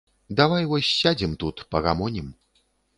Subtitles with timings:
[0.39, 2.37] Давай вось сядзем тут, пагамонім.